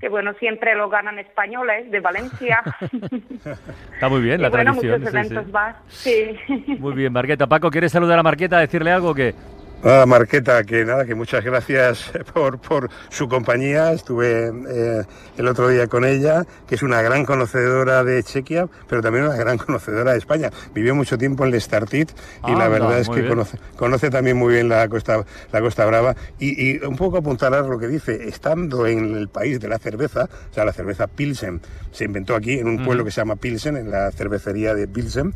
que 0.00 0.08
bueno, 0.08 0.34
siempre 0.34 0.74
lo 0.74 0.88
ganan 0.88 1.18
españoles 1.18 1.90
de 1.90 2.00
Valencia. 2.00 2.62
Está 3.94 4.08
muy 4.08 4.20
bien 4.20 4.40
la 4.42 4.48
y 4.48 4.50
bueno, 4.50 4.72
tradición. 4.72 5.00
muchos 5.00 5.12
sí, 5.12 5.16
eventos 5.16 5.46
sí. 5.46 5.52
más. 5.52 5.76
Sí. 5.88 6.38
Muy 6.78 6.92
bien, 6.94 7.12
Marqueta. 7.12 7.46
Paco, 7.46 7.70
¿quieres 7.70 7.92
saludar 7.92 8.18
a 8.18 8.22
Marqueta, 8.22 8.58
decirle 8.58 8.90
algo 8.90 9.14
que 9.14 9.34
Nada, 9.82 10.06
Marqueta, 10.06 10.64
que 10.64 10.84
nada, 10.84 11.04
que 11.04 11.14
muchas 11.14 11.44
gracias 11.44 12.10
por, 12.32 12.58
por 12.58 12.88
su 13.10 13.28
compañía. 13.28 13.92
Estuve 13.92 14.50
eh, 14.68 15.04
el 15.36 15.46
otro 15.48 15.68
día 15.68 15.88
con 15.88 16.06
ella, 16.06 16.46
que 16.66 16.76
es 16.76 16.82
una 16.82 17.02
gran 17.02 17.26
conocedora 17.26 18.02
de 18.02 18.22
Chequia, 18.22 18.66
pero 18.88 19.02
también 19.02 19.26
una 19.26 19.36
gran 19.36 19.58
conocedora 19.64 20.12
de 20.12 20.18
España. 20.18 20.50
Vivió 20.74 20.94
mucho 20.94 21.18
tiempo 21.18 21.44
en 21.44 21.50
Lestartit 21.50 22.10
y 22.10 22.14
Ah, 22.54 22.58
la 22.58 22.68
verdad 22.68 22.98
es 22.98 23.08
que 23.10 23.26
conoce, 23.26 23.58
conoce 23.76 24.10
también 24.10 24.36
muy 24.36 24.54
bien 24.54 24.68
la 24.68 24.88
Costa, 24.88 25.24
la 25.52 25.60
Costa 25.60 25.84
Brava. 25.84 26.16
Y, 26.38 26.70
y 26.70 26.78
un 26.78 26.96
poco 26.96 27.18
apuntalar 27.18 27.66
lo 27.66 27.78
que 27.78 27.88
dice, 27.88 28.28
estando 28.28 28.86
en 28.86 29.14
el 29.14 29.28
país 29.28 29.60
de 29.60 29.68
la 29.68 29.78
cerveza, 29.78 30.28
o 30.50 30.54
sea, 30.54 30.64
la 30.64 30.72
cerveza 30.72 31.08
Pilsen, 31.08 31.60
se 31.90 32.04
inventó 32.04 32.34
aquí 32.34 32.58
en 32.58 32.68
un 32.68 32.84
pueblo 32.84 33.04
que 33.04 33.10
se 33.10 33.20
llama 33.20 33.36
Pilsen, 33.36 33.76
en 33.76 33.90
la 33.90 34.10
cervecería 34.12 34.74
de 34.74 34.88
Pilsen, 34.88 35.32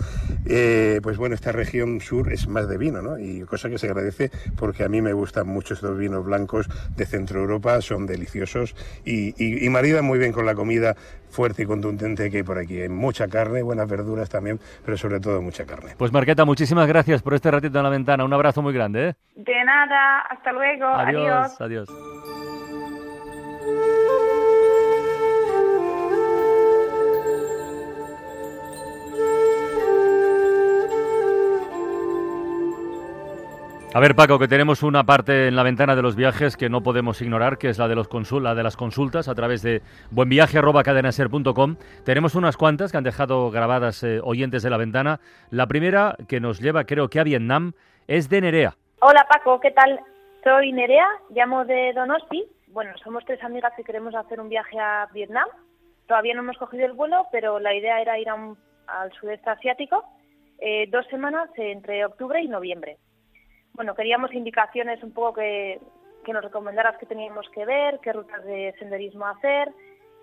eh, 0.46 1.00
pues 1.02 1.16
bueno, 1.18 1.34
esta 1.34 1.52
región 1.52 2.00
sur 2.00 2.32
es 2.32 2.48
más 2.48 2.68
de 2.68 2.78
vino, 2.78 3.02
¿no? 3.02 3.18
Y 3.18 3.42
cosa 3.42 3.68
que 3.68 3.78
se 3.78 3.86
agradece 3.86 4.27
porque 4.56 4.84
a 4.84 4.88
mí 4.88 5.02
me 5.02 5.12
gustan 5.12 5.46
mucho 5.46 5.74
estos 5.74 5.96
vinos 5.96 6.24
blancos 6.24 6.68
de 6.96 7.06
Centro 7.06 7.40
Europa, 7.40 7.80
son 7.80 8.06
deliciosos 8.06 8.74
y, 9.04 9.34
y, 9.42 9.64
y 9.64 9.70
maridan 9.70 10.04
muy 10.04 10.18
bien 10.18 10.32
con 10.32 10.46
la 10.46 10.54
comida 10.54 10.96
fuerte 11.30 11.62
y 11.62 11.66
contundente 11.66 12.30
que 12.30 12.38
hay 12.38 12.42
por 12.42 12.58
aquí. 12.58 12.80
Hay 12.80 12.88
mucha 12.88 13.28
carne, 13.28 13.62
buenas 13.62 13.88
verduras 13.88 14.28
también, 14.28 14.58
pero 14.84 14.96
sobre 14.96 15.20
todo 15.20 15.42
mucha 15.42 15.64
carne. 15.64 15.94
Pues 15.96 16.12
Marqueta, 16.12 16.44
muchísimas 16.44 16.86
gracias 16.86 17.22
por 17.22 17.34
este 17.34 17.50
ratito 17.50 17.78
en 17.78 17.84
la 17.84 17.90
ventana. 17.90 18.24
Un 18.24 18.32
abrazo 18.32 18.62
muy 18.62 18.72
grande. 18.72 19.10
¿eh? 19.10 19.14
De 19.36 19.64
nada, 19.64 20.20
hasta 20.20 20.52
luego, 20.52 20.86
adiós. 20.86 21.60
adiós. 21.60 21.88
A 33.94 34.00
ver, 34.00 34.14
Paco, 34.14 34.38
que 34.38 34.48
tenemos 34.48 34.82
una 34.82 35.02
parte 35.04 35.48
en 35.48 35.56
la 35.56 35.62
ventana 35.62 35.96
de 35.96 36.02
los 36.02 36.14
viajes 36.14 36.56
que 36.56 36.68
no 36.68 36.82
podemos 36.82 37.20
ignorar, 37.22 37.56
que 37.58 37.68
es 37.70 37.78
la 37.78 37.88
de, 37.88 37.94
los 37.96 38.06
consul 38.06 38.44
la 38.44 38.54
de 38.54 38.62
las 38.62 38.76
consultas 38.76 39.28
a 39.28 39.34
través 39.34 39.62
de 39.62 39.80
buenviaje.cadenaser.com. 40.10 41.76
Tenemos 42.04 42.34
unas 42.34 42.56
cuantas 42.56 42.92
que 42.92 42.98
han 42.98 43.04
dejado 43.04 43.50
grabadas 43.50 44.04
eh, 44.04 44.20
oyentes 44.22 44.62
de 44.62 44.70
la 44.70 44.76
ventana. 44.76 45.20
La 45.50 45.66
primera, 45.66 46.16
que 46.28 46.38
nos 46.38 46.60
lleva 46.60 46.84
creo 46.84 47.08
que 47.08 47.18
a 47.18 47.24
Vietnam, 47.24 47.72
es 48.06 48.28
de 48.28 48.40
Nerea. 48.42 48.74
Hola 49.00 49.26
Paco, 49.28 49.58
¿qué 49.58 49.70
tal? 49.70 49.98
Soy 50.44 50.70
Nerea, 50.72 51.08
llamo 51.30 51.64
de 51.64 51.92
Donosti. 51.94 52.44
Bueno, 52.68 52.92
somos 53.02 53.24
tres 53.24 53.42
amigas 53.42 53.72
que 53.76 53.84
queremos 53.84 54.14
hacer 54.14 54.38
un 54.38 54.50
viaje 54.50 54.78
a 54.78 55.08
Vietnam. 55.14 55.48
Todavía 56.06 56.34
no 56.34 56.42
hemos 56.42 56.58
cogido 56.58 56.84
el 56.84 56.92
vuelo, 56.92 57.26
pero 57.32 57.58
la 57.58 57.74
idea 57.74 58.00
era 58.00 58.18
ir 58.18 58.28
a 58.28 58.34
un- 58.34 58.56
al 58.86 59.10
sudeste 59.14 59.48
asiático 59.50 60.04
eh, 60.60 60.86
dos 60.90 61.06
semanas 61.06 61.48
entre 61.56 62.04
octubre 62.04 62.40
y 62.42 62.48
noviembre. 62.48 62.98
Bueno, 63.78 63.94
queríamos 63.94 64.34
indicaciones 64.34 65.00
un 65.04 65.12
poco 65.12 65.34
que, 65.34 65.78
que 66.24 66.32
nos 66.32 66.42
recomendaras 66.42 66.96
qué 66.98 67.06
teníamos 67.06 67.48
que 67.50 67.64
ver, 67.64 68.00
qué 68.00 68.12
rutas 68.12 68.44
de 68.44 68.74
senderismo 68.76 69.24
hacer. 69.24 69.72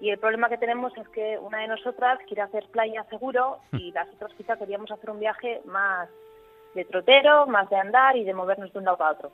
Y 0.01 0.09
el 0.09 0.19
problema 0.19 0.49
que 0.49 0.57
tenemos 0.57 0.91
es 0.97 1.07
que 1.07 1.39
una 1.39 1.59
de 1.59 1.69
nosotras 1.69 2.19
quiere 2.27 2.41
hacer 2.41 2.65
playa 2.67 3.05
seguro 3.05 3.59
y 3.71 3.93
las 3.93 4.09
otras 4.09 4.33
quizá 4.33 4.57
queríamos 4.57 4.91
hacer 4.91 5.09
un 5.09 5.21
viaje 5.21 5.61
más 5.63 6.09
de 6.73 6.83
trotero, 6.83 7.47
más 7.47 7.69
de 7.69 7.77
andar 7.77 8.17
y 8.17 8.25
de 8.25 8.33
movernos 8.33 8.73
de 8.73 8.79
un 8.79 8.83
lado 8.83 8.97
para 8.97 9.11
otro. 9.11 9.31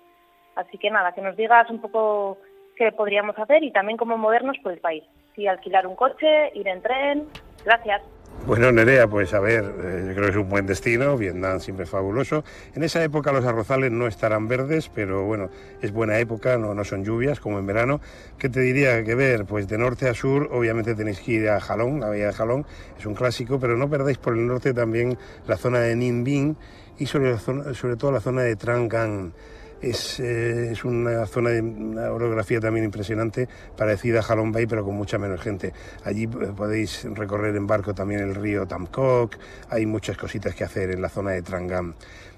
Así 0.56 0.78
que 0.78 0.92
nada, 0.92 1.14
que 1.14 1.22
nos 1.22 1.36
digas 1.36 1.68
un 1.72 1.82
poco 1.82 2.38
qué 2.76 2.92
podríamos 2.92 3.40
hacer 3.40 3.64
y 3.64 3.72
también 3.72 3.98
cómo 3.98 4.20
movernos 4.20 4.60
por 4.60 4.72
el 4.72 4.82
país. 4.82 5.04
Si 5.34 5.48
alquilar 5.48 5.88
un 5.88 5.96
coche, 5.96 6.52
ir 6.54 6.68
en 6.68 6.84
tren. 6.84 7.28
Gracias. 7.66 8.04
Bueno, 8.48 8.72
Nerea, 8.72 9.08
pues 9.08 9.36
a 9.36 9.40
ver, 9.40 9.64
eh, 9.64 10.06
yo 10.08 10.14
creo 10.16 10.26
que 10.26 10.32
es 10.32 10.36
un 10.36 10.50
buen 10.50 10.66
destino, 10.66 11.16
Vietnam 11.16 11.60
siempre 11.60 11.86
fabuloso. 11.86 12.44
En 12.74 12.82
esa 12.82 13.04
época 13.04 13.32
los 13.32 13.46
arrozales 13.46 13.92
no 13.92 14.08
estarán 14.08 14.48
verdes, 14.48 14.90
pero 14.90 15.24
bueno, 15.26 15.52
es 15.80 15.92
buena 15.92 16.18
época, 16.18 16.58
no, 16.58 16.74
no 16.74 16.84
son 16.84 17.06
lluvias 17.06 17.40
como 17.40 17.60
en 17.60 17.68
verano. 17.68 18.02
¿Qué 18.40 18.50
te 18.50 18.62
diría 18.62 19.04
que 19.04 19.14
ver? 19.14 19.46
Pues 19.46 19.68
de 19.68 19.78
norte 19.78 20.10
a 20.10 20.16
sur, 20.16 20.50
obviamente 20.52 20.96
tenéis 20.96 21.20
que 21.20 21.34
ir 21.34 21.50
a 21.50 21.60
Jalón, 21.60 22.00
la 22.00 22.08
bahía 22.08 22.28
de 22.28 22.34
Jalón, 22.34 22.66
es 22.98 23.06
un 23.06 23.14
clásico, 23.14 23.60
pero 23.60 23.78
no 23.78 23.88
perdáis 23.92 24.18
por 24.18 24.34
el 24.36 24.48
norte 24.48 24.74
también 24.74 25.20
la 25.46 25.58
zona 25.58 25.80
de 25.82 25.96
Ninh 25.96 26.24
Binh 26.24 26.56
y 26.98 27.06
sobre, 27.06 27.38
sobre 27.38 27.96
todo 27.96 28.12
la 28.12 28.22
zona 28.22 28.42
de 28.42 28.56
Trang 28.56 28.90
Cang. 28.90 29.34
Es, 29.82 30.20
eh, 30.20 30.72
es 30.72 30.86
una 30.86 31.26
zona 31.26 31.50
de 31.50 31.62
una 31.62 32.12
orografía 32.12 32.60
también 32.60 32.86
impresionante, 32.86 33.50
parecida 33.76 34.20
a 34.20 34.24
Halong 34.24 34.52
Bay, 34.52 34.68
pero 34.68 34.86
con 34.86 34.96
mucha 34.96 35.18
menos 35.18 35.42
gente. 35.42 35.74
Allí 36.04 36.26
eh, 36.26 36.54
podéis 36.56 37.08
recorrer 37.16 37.56
en 37.56 37.66
barco 37.66 37.96
también 37.96 38.22
el 38.22 38.36
río 38.36 38.68
Tam 38.68 38.86
Kok, 38.86 39.36
hay 39.70 39.86
muchas 39.88 40.18
cositas 40.18 40.54
que 40.54 40.64
hacer 40.64 40.92
en 40.92 41.02
la 41.02 41.10
zona 41.10 41.32
de 41.32 41.42
Trangam. 41.42 41.96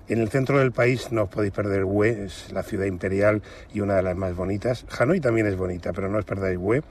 En 0.08 0.20
el 0.20 0.30
centro 0.30 0.60
del 0.60 0.72
país 0.72 1.12
no 1.12 1.24
os 1.24 1.30
podéis 1.30 1.54
perder 1.54 1.86
Hue, 1.86 2.26
es 2.26 2.52
la 2.52 2.64
ciudad 2.64 2.86
imperial 2.86 3.42
y 3.74 3.80
una 3.80 3.96
de 3.96 4.04
las 4.04 4.18
más 4.18 4.36
bonitas. 4.36 4.86
Hanoi 5.00 5.22
también 5.22 5.48
es 5.48 5.56
bonita, 5.56 5.94
pero 5.94 6.10
no 6.10 6.18
os 6.18 6.26
perdáis 6.26 6.58
Hue. 6.62 6.82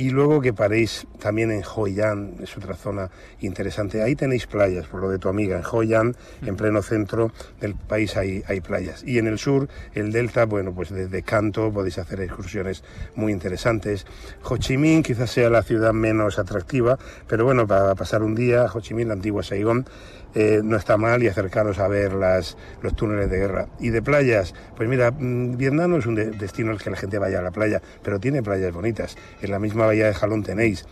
Y 0.00 0.08
luego 0.08 0.40
que 0.40 0.54
paréis 0.54 1.06
también 1.18 1.50
en 1.50 1.62
Hoi 1.62 2.00
An, 2.00 2.36
es 2.42 2.56
otra 2.56 2.74
zona 2.74 3.10
interesante. 3.40 4.02
Ahí 4.02 4.16
tenéis 4.16 4.46
playas, 4.46 4.86
por 4.86 5.02
lo 5.02 5.10
de 5.10 5.18
tu 5.18 5.28
amiga. 5.28 5.58
En 5.58 5.62
Hoi 5.70 5.92
An, 5.92 6.16
en 6.40 6.56
pleno 6.56 6.80
centro 6.80 7.32
del 7.60 7.74
país, 7.74 8.16
hay, 8.16 8.42
hay 8.46 8.62
playas. 8.62 9.04
Y 9.04 9.18
en 9.18 9.26
el 9.26 9.38
sur, 9.38 9.68
el 9.92 10.10
delta, 10.10 10.46
bueno, 10.46 10.72
pues 10.72 10.88
desde 10.88 11.22
Canto 11.22 11.70
podéis 11.70 11.98
hacer 11.98 12.22
excursiones 12.22 12.82
muy 13.14 13.30
interesantes. 13.30 14.06
Ho 14.44 14.56
Chi 14.56 14.78
Minh 14.78 15.02
quizás 15.02 15.32
sea 15.32 15.50
la 15.50 15.62
ciudad 15.62 15.92
menos 15.92 16.38
atractiva, 16.38 16.98
pero 17.28 17.44
bueno, 17.44 17.66
para 17.66 17.94
pasar 17.94 18.22
un 18.22 18.34
día, 18.34 18.68
Ho 18.72 18.80
Chi 18.80 18.94
Minh, 18.94 19.08
la 19.08 19.12
antigua 19.12 19.42
Saigón, 19.42 19.84
eh, 20.34 20.60
no 20.62 20.76
está 20.76 20.96
mal 20.96 21.22
y 21.22 21.28
acercaros 21.28 21.78
a 21.78 21.88
ver 21.88 22.12
las, 22.12 22.56
los 22.82 22.94
túneles 22.94 23.30
de 23.30 23.38
guerra. 23.38 23.68
Y 23.78 23.90
de 23.90 24.02
playas, 24.02 24.54
pues 24.76 24.88
mira, 24.88 25.10
mm, 25.10 25.56
Vietnam 25.56 25.90
no 25.90 25.96
es 25.98 26.06
un 26.06 26.14
de- 26.14 26.30
destino 26.30 26.70
al 26.70 26.78
que 26.82 26.90
la 26.90 26.96
gente 26.96 27.18
vaya 27.18 27.38
a 27.40 27.42
la 27.42 27.50
playa, 27.50 27.82
pero 28.02 28.20
tiene 28.20 28.42
playas 28.42 28.72
bonitas. 28.72 29.16
En 29.42 29.50
la 29.50 29.58
misma 29.58 29.86
bahía 29.86 30.06
de 30.06 30.14
Jalón 30.14 30.42
tenéis. 30.42 30.86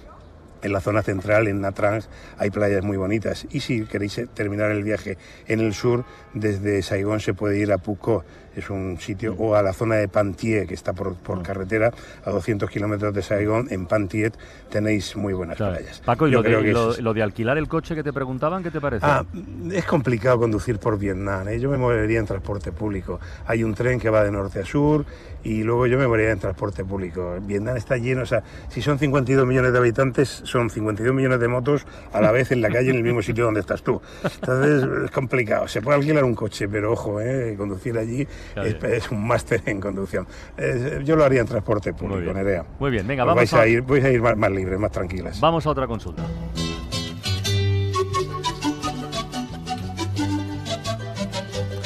En 0.61 0.73
la 0.73 0.81
zona 0.81 1.05
central, 1.05 1.47
en 1.47 1.61
Nha 1.61 1.71
Trang, 1.71 2.03
hay 2.37 2.51
playas 2.51 2.83
muy 2.83 2.97
bonitas. 2.97 3.47
Y 3.51 3.61
si 3.61 3.85
queréis 3.85 4.19
eh, 4.19 4.27
terminar 4.33 4.73
el 4.73 4.83
viaje 4.83 5.17
en 5.47 5.61
el 5.61 5.73
sur, 5.73 6.05
desde 6.35 6.83
Saigón 6.83 7.21
se 7.21 7.33
puede 7.33 7.59
ir 7.59 7.71
a 7.71 7.79
Phuco, 7.79 8.25
es 8.57 8.71
un 8.71 8.99
sitio, 9.01 9.35
o 9.39 9.55
a 9.55 9.63
la 9.63 9.73
zona 9.73 9.97
de 9.97 10.09
Pantiet, 10.09 10.67
que 10.67 10.75
está 10.75 10.93
por, 10.93 11.15
por 11.15 11.43
carretera, 11.43 11.93
a 12.25 12.31
200 12.31 12.69
kilómetros 12.71 13.15
de 13.15 13.23
Saigón. 13.23 13.69
En 13.71 13.87
Pantiet 13.87 14.35
tenéis 14.71 15.17
muy 15.17 15.33
buenas 15.33 15.57
Claro. 15.57 15.77
playas. 15.77 16.01
Paco, 16.05 16.27
y 16.27 16.31
lo 16.31 16.43
de, 16.43 16.51
lo- 16.73 16.91
es- 16.93 17.01
lo 17.01 17.15
de 17.15 17.23
alquilar 17.23 17.57
el 17.59 17.69
coche 17.69 17.95
que 17.95 18.03
te 18.03 18.13
preguntaban, 18.13 18.63
¿qué 18.63 18.71
te 18.71 18.81
parece? 18.81 19.05
Ah, 19.07 19.25
es 19.73 19.85
complicado 19.85 20.39
conducir 20.39 20.79
por 20.79 20.99
Vietnam. 20.99 21.49
¿eh? 21.49 21.61
Yo 21.61 21.71
me 21.71 21.77
movería 21.79 22.19
en 22.19 22.27
transporte 22.27 22.73
público. 22.73 23.21
Hay 23.47 23.63
un 23.65 23.75
tren 23.75 23.99
que 24.01 24.11
va 24.11 24.25
de 24.25 24.31
norte 24.31 24.61
a 24.61 24.65
sur 24.65 25.05
y 25.45 25.63
luego 25.63 25.87
yo 25.87 25.99
me 25.99 26.07
movería 26.07 26.33
en 26.33 26.39
transporte 26.39 26.85
público. 26.85 27.37
Vietnam 27.43 27.77
está 27.77 27.97
lleno, 27.97 28.23
o 28.23 28.27
sea, 28.27 28.43
si 28.69 28.83
son 28.83 28.99
52 28.99 29.47
millones 29.47 29.73
de 29.73 29.79
habitantes, 29.79 30.29
son 30.45 30.69
52 30.69 31.15
millones 31.15 31.39
de 31.41 31.49
motos 31.49 31.87
a 32.13 32.21
la 32.21 32.33
vez 32.33 32.51
en 32.53 32.61
la 32.61 32.69
calle 32.71 32.91
en 32.91 32.97
el 32.97 33.03
mismo 33.05 33.23
sitio 33.23 33.45
donde 33.45 33.61
estás 33.61 33.83
tú. 33.83 34.01
Entonces 34.25 34.85
es 35.05 35.11
complicado. 35.11 35.69
Se 35.69 35.81
puede 35.81 35.99
alquilar 35.99 36.25
un 36.25 36.35
coche, 36.35 36.69
pero 36.69 36.93
ojo, 36.93 37.21
¿eh? 37.21 37.55
conducir 37.57 37.97
allí. 37.99 38.27
Es, 38.65 38.83
es 38.83 39.11
un 39.11 39.27
máster 39.27 39.63
en 39.67 39.81
conducción. 39.81 40.27
Es- 40.57 41.05
yo 41.05 41.17
lo 41.17 41.25
haría 41.25 41.41
en 41.41 41.47
transporte 41.47 41.93
público, 41.93 42.21
bien. 42.21 42.35
Nerea. 42.35 42.65
Muy 42.79 42.91
bien, 42.91 43.07
venga, 43.07 43.25
vamos 43.25 43.37
vais 43.37 43.55
a- 43.55 43.61
a 43.61 43.67
ir, 43.67 43.83
vais 43.83 44.05
a 44.05 44.11
ir 44.11 44.21
más, 44.21 44.37
más 44.37 44.51
libres, 44.51 44.79
más 44.79 44.91
tranquilas. 44.91 45.41
Vamos 45.41 45.67
a 45.67 45.71
otra 45.71 45.87
consulta. 45.87 46.25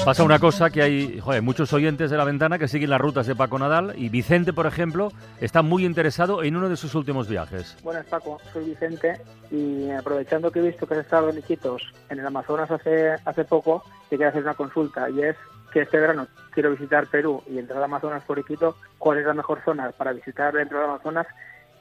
Pasa 0.04 0.24
una 0.24 0.40
cosa 0.40 0.68
que 0.70 0.82
hay 0.82 1.20
joder, 1.20 1.42
muchos 1.42 1.72
oyentes 1.72 2.10
de 2.10 2.16
la 2.16 2.24
ventana 2.24 2.58
que 2.58 2.66
siguen 2.66 2.90
las 2.90 3.00
rutas 3.00 3.24
de 3.28 3.36
Paco 3.36 3.56
Nadal 3.56 3.94
y 3.96 4.08
Vicente, 4.08 4.52
por 4.52 4.66
ejemplo, 4.66 5.12
está 5.40 5.62
muy 5.62 5.84
interesado 5.86 6.42
en 6.42 6.56
uno 6.56 6.68
de 6.68 6.76
sus 6.76 6.96
últimos 6.96 7.28
viajes. 7.28 7.76
Buenas 7.84 8.04
Paco, 8.06 8.40
soy 8.52 8.64
Vicente 8.70 9.20
y 9.52 9.88
aprovechando 9.90 10.50
que 10.50 10.58
he 10.58 10.62
visto 10.62 10.88
que 10.88 10.94
has 10.94 11.00
estado 11.04 11.30
en 11.30 11.38
Iquitos, 11.38 11.82
en 12.10 12.18
el 12.18 12.26
Amazonas 12.26 12.68
hace, 12.68 13.10
hace 13.24 13.44
poco, 13.44 13.84
te 14.10 14.16
quiero 14.16 14.30
hacer 14.30 14.42
una 14.42 14.54
consulta 14.54 15.08
y 15.08 15.22
es 15.22 15.36
que 15.72 15.80
este 15.82 15.98
verano 15.98 16.26
quiero 16.52 16.70
visitar 16.70 17.06
Perú 17.06 17.42
y 17.48 17.58
entrar 17.58 17.78
al 17.78 17.84
Amazonas 17.84 18.22
por 18.24 18.38
Iquitos, 18.38 18.74
¿cuál 18.98 19.18
es 19.18 19.26
la 19.26 19.34
mejor 19.34 19.60
zona 19.64 19.90
para 19.92 20.12
visitar 20.12 20.52
dentro 20.52 20.78
del 20.78 20.88
Amazonas? 20.88 21.26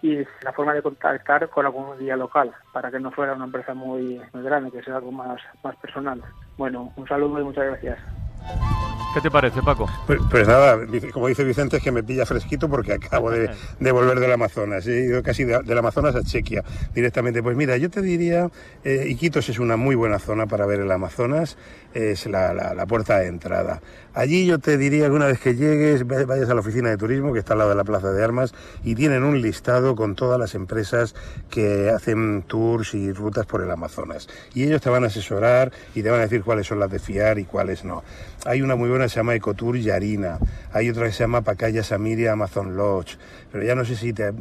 Y 0.04 0.18
la 0.44 0.52
forma 0.54 0.74
de 0.74 0.82
contactar 0.82 1.48
con 1.50 1.66
algún 1.66 2.00
guía 2.00 2.16
local, 2.16 2.52
para 2.74 2.90
que 2.90 3.00
no 3.00 3.12
fuera 3.12 3.34
una 3.34 3.46
empresa 3.46 3.74
muy, 3.76 4.20
muy 4.34 4.44
grande, 4.44 4.72
que 4.72 4.82
sea 4.82 4.96
algo 4.96 5.12
más, 5.12 5.40
más 5.64 5.76
personal. 5.76 6.22
Bueno, 6.58 6.92
un 6.96 7.08
saludo 7.08 7.40
y 7.40 7.44
muchas 7.44 7.66
gracias. 7.66 8.00
¿Qué 9.14 9.20
te 9.20 9.30
parece, 9.30 9.62
Paco? 9.62 9.88
Pues, 10.08 10.20
pues 10.32 10.48
nada, 10.48 10.78
como 11.12 11.28
dice 11.28 11.44
Vicente, 11.44 11.78
es 11.78 11.84
que 11.84 11.92
me 11.92 12.02
pilla 12.02 12.26
fresquito 12.26 12.70
porque 12.70 12.94
acabo 12.94 13.30
de, 13.30 13.50
de 13.80 13.92
volver 13.92 14.22
del 14.22 14.32
Amazonas. 14.32 14.88
He 14.88 15.02
ido 15.06 15.22
casi 15.22 15.44
de- 15.44 15.62
del 15.64 15.78
Amazonas 15.78 16.16
a 16.16 16.24
Chequia 16.24 16.64
directamente. 16.94 17.44
Pues 17.44 17.58
mira, 17.58 17.76
yo 17.76 17.90
te 17.90 18.02
diría, 18.02 18.50
eh, 18.86 19.06
Iquitos 19.10 19.50
es 19.50 19.60
una 19.60 19.76
muy 19.76 19.96
buena 19.96 20.18
zona 20.18 20.48
para 20.48 20.66
ver 20.66 20.80
el 20.80 20.90
Amazonas, 20.92 21.58
es 21.94 22.26
la, 22.26 22.54
la- 22.54 22.86
puerta 22.86 23.20
de 23.20 23.28
entrada. 23.28 23.82
Allí 24.14 24.46
yo 24.46 24.60
te 24.60 24.78
diría 24.78 25.06
que 25.06 25.12
una 25.12 25.28
vez 25.28 25.40
que 25.40 25.56
llegues, 25.56 26.06
vayas 26.06 26.50
a 26.50 26.54
la 26.54 26.60
oficina 26.60 26.90
de 26.90 26.98
turismo 26.98 27.32
que 27.32 27.40
está 27.40 27.54
al 27.54 27.60
lado 27.60 27.70
de 27.70 27.78
la 27.78 27.86
Plaza 27.86 28.12
de 28.12 28.22
Armas 28.22 28.54
y 28.84 28.96
tienen 28.96 29.24
un 29.24 29.42
listado 29.42 29.96
con 29.96 30.16
todas 30.16 30.38
las 30.38 30.54
empresas 30.56 31.16
que 31.50 31.90
hacen 31.90 32.44
tours 32.46 32.94
y 32.94 33.14
rutas 33.14 33.46
por 33.46 33.62
el 33.62 33.72
Amazonas. 33.72 34.28
Y 34.54 34.64
ellos 34.64 34.82
te 34.82 34.90
van 34.90 35.06
a 35.06 35.08
asesorar 35.08 35.72
y 35.96 36.04
te 36.04 36.10
van 36.10 36.20
a 36.20 36.24
decir 36.24 36.44
cuáles 36.44 36.68
son 36.68 36.80
las 36.80 36.92
de 36.92 37.00
fiar 37.00 37.40
y 37.40 37.46
cuáles 37.46 37.86
no. 37.86 38.04
Hay 38.46 38.62
una 38.62 38.76
muy 38.76 38.90
buena 38.90 39.06
que 39.06 39.10
se 39.10 39.18
llama 39.18 39.36
Ecotour 39.36 39.78
Yarina, 39.78 40.40
hay 40.74 40.90
otra 40.90 41.06
que 41.06 41.14
se 41.14 41.20
llama 41.24 41.42
Pacaya 41.42 41.84
Samiria 41.84 42.34
Amazon 42.34 42.76
Lodge, 42.76 43.18
pero 43.52 43.64
ya 43.64 43.76
no 43.76 43.86
sé 43.86 43.96
si 43.96 44.12
te 44.14 44.32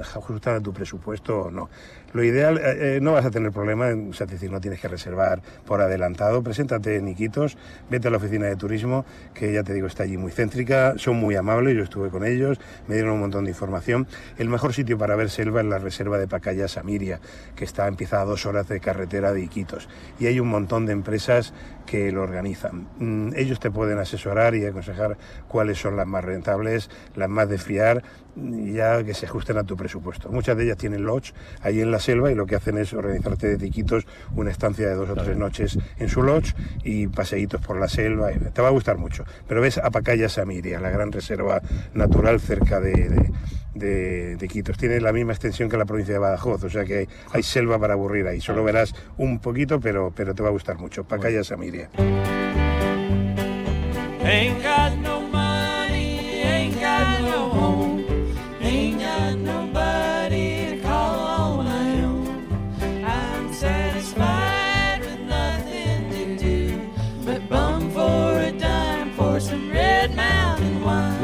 ajustan 0.00 0.54
a 0.56 0.60
tu 0.60 0.72
presupuesto 0.72 1.40
o 1.42 1.50
no. 1.50 1.68
Lo 2.12 2.24
ideal, 2.24 2.58
eh, 2.58 2.96
eh, 2.96 2.98
no 3.00 3.12
vas 3.12 3.24
a 3.24 3.30
tener 3.30 3.52
problema, 3.52 3.90
es 3.90 4.18
decir, 4.18 4.50
no 4.50 4.60
tienes 4.60 4.80
que 4.80 4.88
reservar 4.88 5.42
por 5.64 5.80
adelantado, 5.80 6.42
preséntate 6.42 6.89
en 6.96 7.08
Iquitos, 7.08 7.56
vete 7.90 8.08
a 8.08 8.10
la 8.10 8.16
oficina 8.16 8.46
de 8.46 8.56
turismo 8.56 9.04
que 9.34 9.52
ya 9.52 9.62
te 9.62 9.72
digo 9.74 9.86
está 9.86 10.04
allí 10.04 10.16
muy 10.16 10.32
céntrica, 10.32 10.94
son 10.96 11.16
muy 11.16 11.34
amables, 11.36 11.76
yo 11.76 11.82
estuve 11.82 12.10
con 12.10 12.24
ellos, 12.24 12.60
me 12.88 12.94
dieron 12.94 13.14
un 13.14 13.20
montón 13.20 13.44
de 13.44 13.50
información. 13.50 14.06
El 14.38 14.48
mejor 14.48 14.72
sitio 14.74 14.98
para 14.98 15.16
ver 15.16 15.30
selva 15.30 15.60
es 15.60 15.66
la 15.66 15.78
reserva 15.78 16.18
de 16.18 16.28
Pacaya 16.28 16.68
Samiria, 16.68 17.20
que 17.56 17.64
está 17.64 17.86
empieza 17.86 18.20
a 18.20 18.24
dos 18.24 18.46
horas 18.46 18.68
de 18.68 18.80
carretera 18.80 19.32
de 19.32 19.42
Iquitos. 19.42 19.88
Y 20.18 20.26
hay 20.26 20.40
un 20.40 20.48
montón 20.48 20.86
de 20.86 20.92
empresas 20.92 21.52
que 21.86 22.12
lo 22.12 22.22
organizan. 22.22 22.88
Mm, 22.98 23.32
ellos 23.36 23.60
te 23.60 23.70
pueden 23.70 23.98
asesorar 23.98 24.54
y 24.54 24.64
aconsejar 24.64 25.16
cuáles 25.48 25.78
son 25.78 25.96
las 25.96 26.06
más 26.06 26.24
rentables, 26.24 26.90
las 27.14 27.28
más 27.28 27.48
de 27.48 27.58
fiar, 27.58 28.02
y 28.36 28.74
ya 28.74 29.02
que 29.04 29.14
se 29.14 29.26
ajusten 29.26 29.58
a 29.58 29.64
tu 29.64 29.76
presupuesto. 29.76 30.30
Muchas 30.30 30.56
de 30.56 30.64
ellas 30.64 30.76
tienen 30.76 31.04
lodge 31.04 31.32
allí 31.62 31.80
en 31.80 31.90
la 31.90 31.98
selva 31.98 32.30
y 32.30 32.34
lo 32.34 32.46
que 32.46 32.56
hacen 32.56 32.78
es 32.78 32.92
organizarte 32.92 33.56
de 33.56 33.66
Iquitos 33.66 34.06
una 34.34 34.50
estancia 34.50 34.88
de 34.88 34.94
dos 34.94 35.10
o 35.10 35.14
tres 35.14 35.36
noches 35.36 35.78
en 35.98 36.08
su 36.08 36.22
lodge 36.22 36.54
y 36.84 37.06
paseitos 37.08 37.60
por 37.60 37.78
la 37.78 37.88
selva. 37.88 38.30
Te 38.30 38.62
va 38.62 38.68
a 38.68 38.72
gustar 38.72 38.98
mucho. 38.98 39.24
Pero 39.48 39.60
ves 39.60 39.78
a 39.78 39.90
Pacaya 39.90 40.28
Samiria, 40.28 40.80
la 40.80 40.90
gran 40.90 41.12
reserva 41.12 41.60
natural 41.94 42.40
cerca 42.40 42.80
de, 42.80 43.08
de, 43.08 43.32
de, 43.74 44.36
de 44.36 44.46
Iquitos. 44.46 44.76
Tiene 44.76 45.00
la 45.00 45.12
misma 45.12 45.32
extensión 45.32 45.68
que 45.68 45.76
la 45.76 45.84
provincia 45.84 46.14
de 46.14 46.18
Badajoz, 46.20 46.64
o 46.64 46.70
sea 46.70 46.84
que 46.84 46.98
hay, 46.98 47.08
hay 47.32 47.42
selva 47.42 47.78
para 47.78 47.94
aburrir 47.94 48.26
ahí. 48.26 48.40
Solo 48.40 48.64
verás 48.64 48.94
un 49.16 49.38
poquito, 49.38 49.80
pero, 49.80 50.12
pero 50.14 50.34
te 50.34 50.42
va 50.42 50.48
a 50.48 50.52
gustar 50.52 50.78
mucho. 50.78 51.04
Pacaya 51.04 51.44
Samiria. 51.44 51.90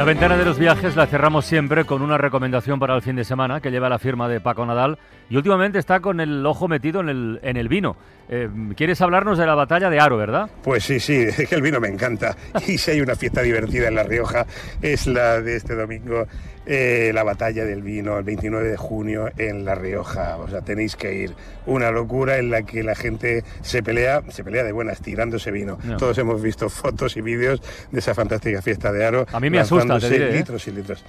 Ventana 0.06 0.36
de 0.36 0.44
los 0.44 0.56
viajes 0.56 0.94
la 0.94 1.08
cerramos 1.08 1.44
siempre 1.46 1.84
con 1.84 2.00
una 2.00 2.16
recomendación 2.16 2.78
para 2.78 2.94
el 2.94 3.02
fin 3.02 3.16
de 3.16 3.24
semana 3.24 3.60
que 3.60 3.72
lleva 3.72 3.88
la 3.88 3.98
firma 3.98 4.28
de 4.28 4.40
Paco 4.40 4.64
Nadal 4.64 4.98
y 5.28 5.36
últimamente 5.36 5.80
está 5.80 5.98
con 5.98 6.20
el 6.20 6.46
ojo 6.46 6.68
metido 6.68 7.00
en 7.00 7.08
el, 7.08 7.40
en 7.42 7.56
el 7.56 7.66
vino. 7.66 7.96
Eh, 8.28 8.48
¿Quieres 8.76 9.00
hablarnos 9.00 9.36
de 9.36 9.46
la 9.46 9.56
batalla 9.56 9.90
de 9.90 9.98
Aro, 9.98 10.16
verdad? 10.16 10.48
Pues 10.62 10.84
sí, 10.84 11.00
sí, 11.00 11.14
es 11.36 11.48
que 11.48 11.56
el 11.56 11.60
vino 11.60 11.80
me 11.80 11.88
encanta. 11.88 12.36
Y 12.68 12.78
si 12.78 12.92
hay 12.92 13.00
una 13.00 13.16
fiesta 13.16 13.42
divertida 13.42 13.88
en 13.88 13.96
La 13.96 14.04
Rioja, 14.04 14.46
es 14.80 15.08
la 15.08 15.40
de 15.40 15.56
este 15.56 15.74
domingo, 15.74 16.24
eh, 16.66 17.12
la 17.14 17.22
batalla 17.22 17.64
del 17.64 17.82
vino, 17.82 18.18
el 18.18 18.24
29 18.24 18.68
de 18.68 18.76
junio 18.76 19.30
en 19.38 19.64
La 19.64 19.74
Rioja. 19.74 20.36
O 20.36 20.48
sea, 20.48 20.62
tenéis 20.62 20.96
que 20.96 21.14
ir. 21.14 21.34
Una 21.64 21.90
locura 21.90 22.38
en 22.38 22.50
la 22.50 22.62
que 22.62 22.82
la 22.82 22.94
gente 22.94 23.44
se 23.62 23.82
pelea, 23.82 24.22
se 24.28 24.44
pelea 24.44 24.64
de 24.64 24.72
buenas, 24.72 25.00
tirándose 25.00 25.50
vino. 25.50 25.78
No. 25.84 25.96
Todos 25.96 26.18
hemos 26.18 26.42
visto 26.42 26.68
fotos 26.68 27.16
y 27.16 27.20
vídeos 27.20 27.62
de 27.90 27.98
esa 28.00 28.14
fantástica 28.14 28.62
fiesta 28.62 28.92
de 28.92 29.04
Aro. 29.04 29.26
A 29.32 29.40
mí 29.40 29.48
me 29.48 29.60
asusta, 29.60 29.98
te 29.98 30.10
diré, 30.10 30.30
¿eh? 30.30 30.32
litros 30.32 30.66
y 30.66 30.72
litros. 30.72 31.04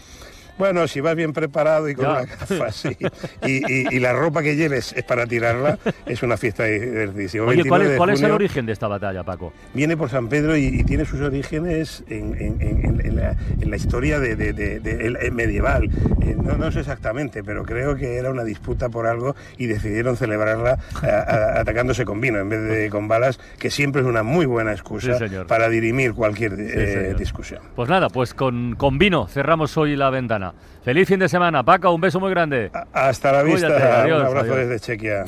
Bueno, 0.57 0.87
si 0.87 1.01
vas 1.01 1.15
bien 1.15 1.33
preparado 1.33 1.87
y 1.89 1.95
con 1.95 2.05
Ya. 2.05 2.11
una 2.11 2.21
gafa 2.25 2.65
así, 2.67 2.97
y, 3.45 3.55
y- 3.73 3.95
y 3.95 3.99
la 3.99 4.13
ropa 4.13 4.41
que 4.43 4.55
lleves 4.55 4.93
es 4.93 5.03
para 5.03 5.25
tirarla, 5.25 5.77
es 6.05 6.23
una 6.23 6.37
fiesta 6.37 6.63
divertidísima. 6.65 7.45
Oye, 7.45 7.63
¿cuál 7.65 7.81
29 7.81 7.85
es, 7.85 7.91
de 7.91 7.97
cuál 7.97 8.09
es 8.11 8.21
el 8.21 8.31
origen 8.31 8.65
de 8.65 8.73
esta 8.73 8.87
batalla, 8.87 9.23
Paco? 9.23 9.53
Viene 9.73 9.95
por 9.97 10.09
San 10.09 10.27
Pedro 10.29 10.55
y, 10.57 10.65
y 10.65 10.83
tiene 10.83 11.05
sus 11.05 11.21
orígenes 11.21 12.03
en, 12.09 12.33
en- 12.39 12.61
en- 12.61 13.01
en 13.59 13.69
la, 13.69 13.75
historia 13.77 14.19
de, 14.19 14.35
de- 14.35 14.53
de- 14.53 14.79
de- 14.79 15.17
eh, 15.27 15.31
medieval. 15.31 15.89
Eh, 16.23 16.35
no, 16.41 16.57
no 16.57 16.71
sé 16.71 16.79
exactamente, 16.79 17.43
pero 17.43 17.63
creo 17.63 17.95
que 17.95 18.17
era 18.17 18.31
una 18.31 18.43
disputa 18.43 18.89
por 18.89 19.05
algo 19.07 19.35
y 19.57 19.67
decidieron 19.67 20.17
celebrarla 20.17 20.79
a- 21.03 21.05
a- 21.07 21.59
atacándose 21.61 22.05
con 22.05 22.19
vino 22.21 22.39
en 22.39 22.49
vez 22.49 22.61
de 22.63 22.89
con 22.89 23.07
balas, 23.07 23.39
que 23.59 23.69
siempre 23.69 24.01
es 24.01 24.07
una 24.07 24.23
muy 24.23 24.45
buena 24.45 24.71
excusa 24.71 25.13
Sí, 25.13 25.27
señor. 25.27 25.47
para 25.47 25.69
dirimir 25.69 26.13
cualquier 26.13 26.55
Sí, 26.55 26.63
eh, 26.67 27.15
discusión. 27.17 27.61
Pues 27.75 27.89
nada, 27.89 28.09
pues 28.09 28.33
con, 28.33 28.75
con 28.75 28.97
vino 28.97 29.27
cerramos 29.27 29.77
hoy 29.77 29.95
la 29.95 30.09
ventana. 30.09 30.46
Feliz 30.83 31.07
fin 31.07 31.19
de 31.19 31.27
semana, 31.27 31.63
Paco, 31.63 31.91
un 31.91 32.01
beso 32.01 32.19
muy 32.19 32.29
grande. 32.29 32.71
Hasta 32.93 33.31
la 33.31 33.43
vista, 33.43 34.01
adiós, 34.01 34.21
un 34.21 34.25
abrazo 34.27 34.53
adiós. 34.53 34.69
desde 34.69 34.79
Chequia. 34.79 35.23